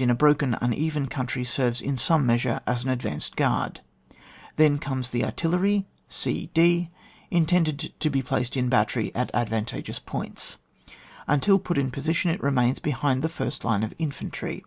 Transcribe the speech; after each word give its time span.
hroken, 0.04 0.56
oneyen 0.60 1.10
country, 1.10 1.42
serves 1.44 1.80
in 1.82 1.96
some 1.96 2.24
measure 2.24 2.60
as 2.68 2.84
an 2.84 2.88
advanced 2.88 3.34
guard; 3.34 3.80
then 4.54 4.78
comes 4.78 5.10
the 5.10 5.24
artillery, 5.24 5.88
e, 6.24 6.48
df 6.54 6.88
intended 7.32 7.92
to 7.98 8.08
be 8.08 8.22
placed 8.22 8.56
in 8.56 8.68
battery 8.68 9.10
at 9.16 9.28
advantageous 9.34 9.98
points. 9.98 10.58
Until 11.26 11.58
put 11.58 11.78
in 11.78 11.90
posi 11.90 12.14
tion, 12.14 12.30
it 12.30 12.40
remains 12.40 12.78
behind 12.78 13.22
the 13.22 13.28
first 13.28 13.64
line 13.64 13.82
of 13.82 13.92
infantry. 13.98 14.62